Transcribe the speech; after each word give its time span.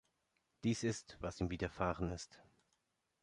Dies 0.63 0.81
ist, 0.83 1.15
was 1.19 1.39
ihm 1.41 1.51
widerfahren 1.51 2.09
ist! 2.09 2.41